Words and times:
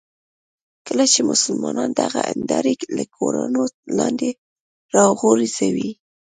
کله 0.87 1.05
چې 1.13 1.19
مسلمانان 1.31 1.89
دغه 2.01 2.19
هندارې 2.29 2.73
له 2.97 3.03
کورونو 3.15 3.61
لاندې 3.97 4.29
راوغورځوي. 4.95 5.91